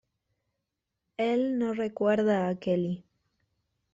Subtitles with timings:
[1.17, 3.03] Elle no recuerda a Kellie.